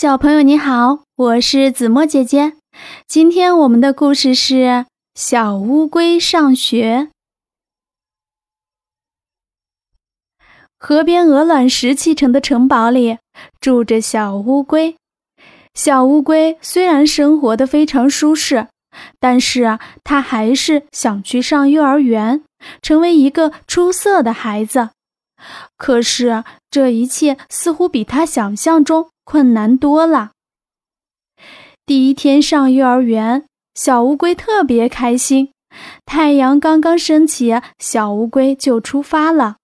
[0.00, 2.52] 小朋友你好，我是子墨姐姐。
[3.08, 4.54] 今天我们的故事是
[5.16, 7.08] 《小乌龟上学》。
[10.78, 13.18] 河边鹅卵石砌成的城堡里
[13.60, 14.94] 住着小乌龟。
[15.74, 18.68] 小乌龟虽然生活的非常舒适，
[19.18, 22.44] 但是啊，它还是想去上幼儿园，
[22.80, 24.90] 成为一个出色的孩子。
[25.76, 29.10] 可是这一切似乎比他想象中……
[29.24, 30.30] 困难多了。
[31.84, 35.52] 第一天上幼儿园，小乌龟特别开心。
[36.06, 39.56] 太阳刚刚升起，小乌龟就出发了。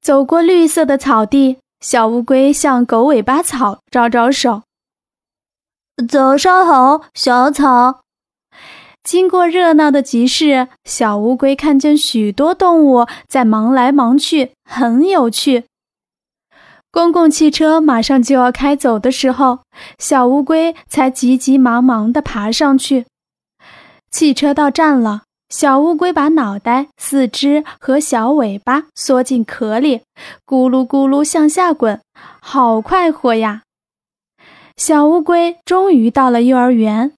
[0.00, 4.64] 走过绿色的草地，小乌龟向狗尾巴草招招手
[6.08, 8.00] ：“早上好，小草。”
[9.08, 15.64] 经过热闹的集市，小乌龟看见许多动物在忙来忙去，很有趣。
[16.90, 19.60] 公共汽车马上就要开走的时候，
[19.98, 23.06] 小乌龟才急急忙忙地爬上去。
[24.10, 30.02] 汽车到站了，小乌龟把脑袋、四肢和小尾巴缩进壳里，
[30.44, 31.98] 咕噜咕噜向下滚，
[32.42, 33.62] 好快活呀！
[34.76, 37.14] 小乌龟终于到了幼儿园，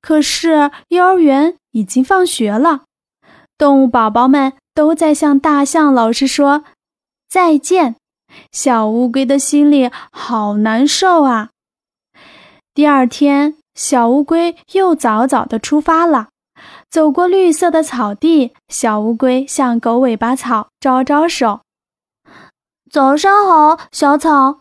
[0.00, 2.84] 可是幼儿园已经放学了，
[3.56, 6.64] 动物宝宝们都在向大象老师说
[7.28, 7.96] 再见。
[8.50, 11.50] 小乌龟的心里好难受啊！
[12.72, 16.28] 第二天，小乌龟又早早地出发了。
[16.88, 21.60] 走过绿色的草地，小乌龟向狗尾巴草招招手
[22.90, 24.60] ：“早上好，小草。”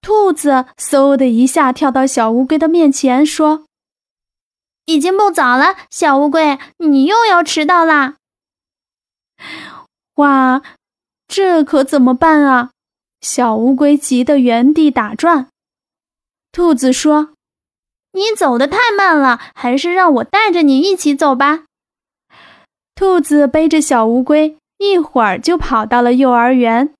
[0.00, 3.64] 兔子嗖的一下跳到小乌龟的面前，说
[4.86, 8.16] ：“已经不早了，小乌龟，你又要迟到啦！”
[10.16, 10.62] 哇，
[11.28, 12.70] 这可怎么办啊？
[13.20, 15.48] 小乌龟急得原地打转。
[16.52, 17.30] 兔子说
[18.12, 21.64] ：“你走得太慢了，还是让我带着你一起走吧。”
[22.94, 26.94] 兔子背着小乌龟，一会儿就跑到了幼儿园。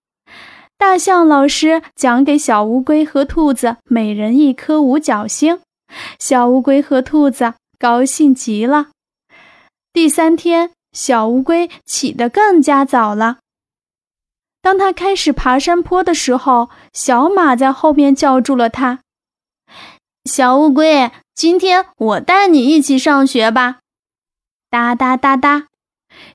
[0.76, 5.60] 大象老师讲给小乌龟和兔子每人一颗五角星，
[6.18, 8.88] 小乌龟和兔子高兴极了。
[9.92, 13.38] 第三天，小乌龟起得更加早了。
[14.60, 19.00] 当他开始爬山坡的时候，小马在后面叫住了他
[20.28, 23.78] ：“小乌龟，今天我带你一起上学吧！”
[24.68, 25.68] 哒哒哒哒，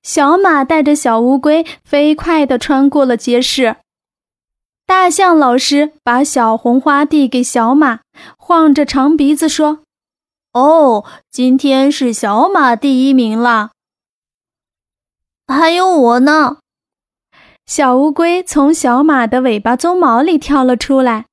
[0.02, 3.76] 小马带着小乌龟飞快地穿过了街市。
[4.86, 8.00] 大象老师把小红花递给小马，
[8.38, 9.84] 晃着长鼻子说
[10.54, 13.72] ：“哦，今天是小马第一名了。
[15.48, 16.58] 还有我呢。”
[17.66, 21.28] 小乌龟从小马的尾巴鬃毛里跳了出来。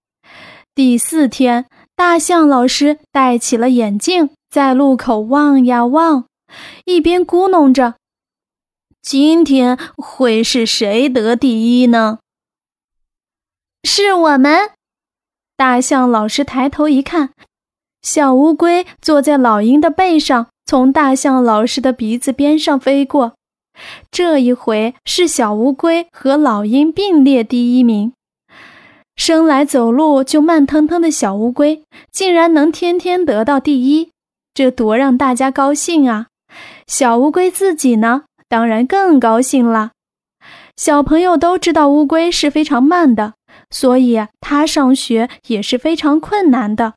[0.72, 6.26] 第四天，大象老师戴起了眼镜，在路口望呀望，
[6.84, 7.96] 一边咕哝着
[9.02, 12.20] ：“今天会是谁得第一呢？”
[13.82, 14.70] 是我们。
[15.56, 17.34] 大象老师抬头一看，
[18.02, 23.34] 小乌龟坐在老鹰的背上，从大象老师的鼻子边上飞过。
[24.10, 28.12] 这一回是小乌龟和老鹰并列第一名。
[29.16, 31.82] 生来走路就慢腾腾的小乌龟，
[32.12, 34.10] 竟然能天天得到第一，
[34.54, 36.26] 这多让大家高兴啊！
[36.86, 39.90] 小乌龟自己呢，当然更高兴了。
[40.76, 43.34] 小朋友都知道乌龟是非常慢的，
[43.70, 46.94] 所以它上学也是非常困难的。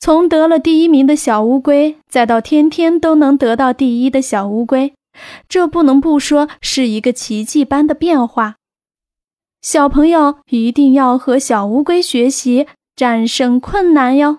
[0.00, 4.94] 从得了第一名的小乌龟，再到天天都能得到第一的小乌龟。
[5.48, 8.56] 这不能不说是一个奇迹般的变化。
[9.60, 14.38] 小朋友一定要和小乌龟学习，战胜困难哟。